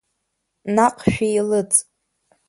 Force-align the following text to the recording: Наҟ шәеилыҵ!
Наҟ 0.75 0.97
шәеилыҵ! 1.11 1.73